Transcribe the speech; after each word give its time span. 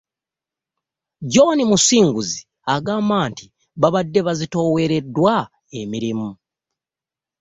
John 1.31 1.57
Musinguzi 1.69 2.41
agamba 2.75 3.17
nti 3.29 3.45
babadde 3.81 4.19
bazitoowereddwa 4.27 5.35
emirimu 5.79 6.29